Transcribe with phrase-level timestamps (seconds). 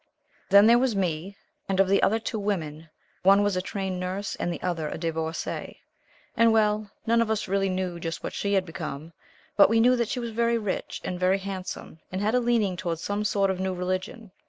[0.49, 1.37] Then there was "Me,"
[1.69, 2.89] and of the other two women
[3.21, 5.75] one was a Trained Nurse, and the other a Divorcée,
[6.35, 9.13] and well, none of us really knew just what she had become,
[9.55, 12.75] but we knew that she was very rich, and very handsome, and had a leaning
[12.75, 14.31] toward some sort of new religion.